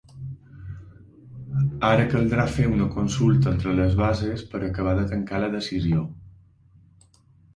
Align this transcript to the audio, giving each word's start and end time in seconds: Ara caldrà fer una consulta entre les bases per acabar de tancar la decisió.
Ara 1.89 2.07
caldrà 2.13 2.45
fer 2.55 2.63
una 2.77 2.87
consulta 2.95 3.53
entre 3.53 3.75
les 3.81 3.93
bases 4.01 4.43
per 4.53 4.61
acabar 4.69 4.95
de 5.01 5.03
tancar 5.13 5.43
la 5.45 5.51
decisió. 5.59 6.09